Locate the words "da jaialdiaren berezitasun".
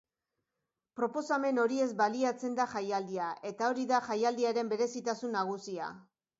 3.95-5.41